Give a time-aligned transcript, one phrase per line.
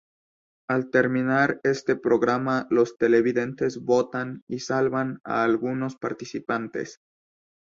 [0.67, 6.99] Al terminar este programa los televidentes votan y salvan a algunos participantes.